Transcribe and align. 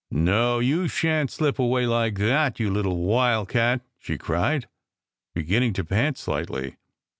"No, 0.09 0.57
you 0.57 0.87
shan 0.87 1.27
t 1.27 1.31
slip 1.31 1.59
away 1.59 1.85
like 1.85 2.15
that, 2.17 2.59
you 2.59 2.71
little 2.71 3.03
wild 3.03 3.49
cat!" 3.49 3.81
she 3.99 4.17
cried, 4.17 4.67
beginning 5.35 5.73
to 5.73 5.83
pant 5.85 6.17
slightly. 6.17 6.77